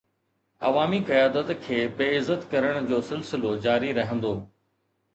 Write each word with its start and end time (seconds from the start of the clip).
عوامي 0.67 1.01
قيادت 1.09 1.51
کي 1.67 1.77
بي 2.01 2.09
عزت 2.15 2.49
ڪرڻ 2.57 2.91
جو 2.95 3.05
سلسلو 3.13 3.55
جاري 3.69 3.97
رهندو. 4.03 4.37